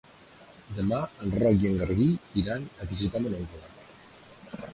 [0.77, 2.07] Demà en Roc i en Garbí
[2.45, 3.63] iran a visitar mon oncle.